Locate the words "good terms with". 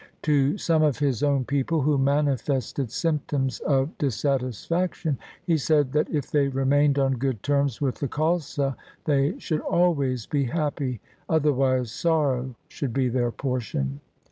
7.19-7.99